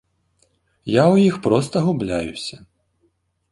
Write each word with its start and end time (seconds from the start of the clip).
Я 0.91 1.03
ў 1.13 1.27
іх 1.29 1.35
проста 1.45 1.85
губляюся. 1.91 2.57